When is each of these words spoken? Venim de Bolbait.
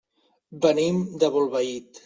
Venim 0.63 0.99
de 1.25 1.31
Bolbait. 1.37 1.95